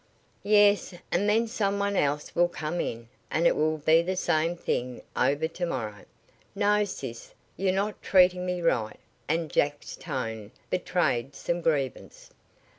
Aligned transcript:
"Yes, 0.41 0.95
and 1.11 1.29
then 1.29 1.45
some 1.45 1.77
one 1.77 1.95
else 1.95 2.33
will 2.33 2.47
come 2.47 2.81
in, 2.81 3.07
and 3.29 3.45
it 3.45 3.55
will 3.55 3.77
be 3.77 4.01
the 4.01 4.15
same 4.15 4.55
thing 4.55 5.03
over 5.15 5.47
to 5.47 5.65
morrow. 5.67 6.05
No, 6.55 6.85
sis, 6.85 7.35
you're 7.55 7.71
not 7.71 8.01
treating 8.01 8.43
me 8.43 8.63
right," 8.63 8.99
and 9.27 9.51
Jack's 9.51 9.95
tone 9.95 10.49
betrayed 10.71 11.35
some 11.35 11.61
grievance. 11.61 12.31